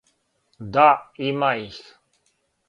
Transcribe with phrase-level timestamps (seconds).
[0.77, 0.85] Да,
[1.27, 1.77] има их.